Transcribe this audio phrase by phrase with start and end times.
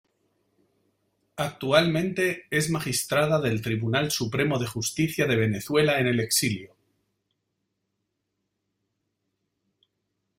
[1.35, 6.75] Actualmente es magistrada del Tribunal Supremo de Justicia de Venezuela en el exilio.